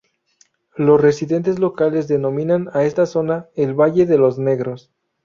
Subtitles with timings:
[0.77, 4.91] Los residentes locales denominan a esta zona el "Valle de los Negros".